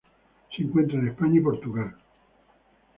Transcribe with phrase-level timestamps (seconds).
[0.55, 1.93] Se encuentra en España y Portugal.